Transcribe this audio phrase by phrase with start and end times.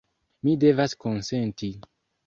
[0.47, 1.73] Mi devas konsenti.